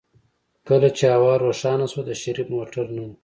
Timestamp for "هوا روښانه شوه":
1.15-2.03